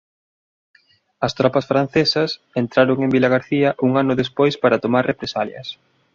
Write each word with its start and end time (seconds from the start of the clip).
As 1.25 1.35
tropas 1.39 1.67
francesas 1.71 2.29
entraron 2.61 2.97
en 3.05 3.13
Vilagarcía 3.15 3.69
un 3.85 3.91
ano 4.01 4.13
despois 4.21 4.53
para 4.61 4.81
tomar 4.83 5.03
represalias. 5.11 5.67